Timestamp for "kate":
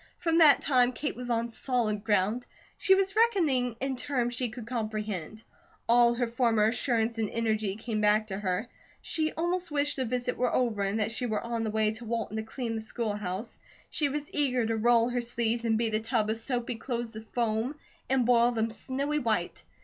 0.93-1.15